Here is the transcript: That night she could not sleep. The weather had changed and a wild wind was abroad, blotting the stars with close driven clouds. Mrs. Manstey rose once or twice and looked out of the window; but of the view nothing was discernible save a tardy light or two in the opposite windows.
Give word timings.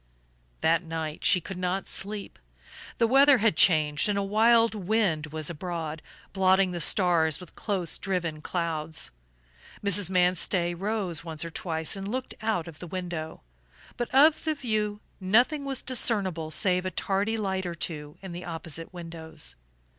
That 0.61 0.81
night 0.81 1.23
she 1.23 1.39
could 1.39 1.59
not 1.59 1.87
sleep. 1.87 2.39
The 2.97 3.05
weather 3.05 3.37
had 3.37 3.55
changed 3.55 4.09
and 4.09 4.17
a 4.17 4.23
wild 4.23 4.73
wind 4.73 5.27
was 5.27 5.47
abroad, 5.47 6.01
blotting 6.33 6.71
the 6.71 6.79
stars 6.79 7.39
with 7.39 7.53
close 7.53 7.99
driven 7.99 8.41
clouds. 8.41 9.11
Mrs. 9.85 10.09
Manstey 10.09 10.73
rose 10.73 11.23
once 11.23 11.45
or 11.45 11.51
twice 11.51 11.95
and 11.95 12.07
looked 12.07 12.33
out 12.41 12.67
of 12.67 12.79
the 12.79 12.87
window; 12.87 13.41
but 13.95 14.09
of 14.11 14.43
the 14.43 14.55
view 14.55 15.01
nothing 15.19 15.65
was 15.65 15.83
discernible 15.83 16.49
save 16.49 16.83
a 16.83 16.89
tardy 16.89 17.37
light 17.37 17.67
or 17.67 17.75
two 17.75 18.17
in 18.23 18.31
the 18.31 18.43
opposite 18.43 18.91
windows. 18.91 19.55